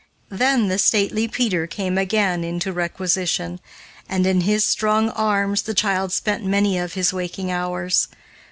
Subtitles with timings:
[0.31, 3.59] Then the stately Peter came again into requisition,
[4.09, 8.07] and in his strong arms the child spent many of his waking hours.